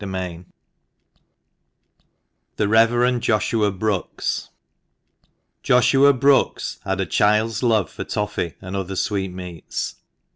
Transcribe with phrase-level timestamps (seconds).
[0.01, 0.43] * THE
[2.67, 4.49] REVEREND JOSHUA BROOKES.
[5.69, 9.97] OSHUA BROOKES had a child's love for toffy and other sweetmeats.